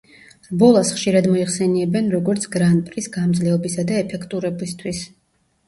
რბოლას 0.53 0.93
ხშირად 0.95 1.27
მოიხსენიებენ 1.33 2.09
როგორც 2.15 2.49
„გრან-პრის 2.57 3.11
გამძლეობისა 3.19 3.89
და 3.95 4.03
ეფექტურობისთვის“. 4.07 5.07